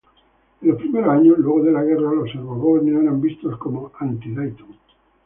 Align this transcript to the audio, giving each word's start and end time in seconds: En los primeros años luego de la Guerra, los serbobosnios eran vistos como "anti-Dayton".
En 0.63 0.67
los 0.69 0.79
primeros 0.79 1.11
años 1.13 1.37
luego 1.37 1.61
de 1.61 1.71
la 1.73 1.83
Guerra, 1.83 2.11
los 2.11 2.31
serbobosnios 2.31 3.03
eran 3.03 3.21
vistos 3.21 3.55
como 3.59 3.91
"anti-Dayton". 3.99 4.75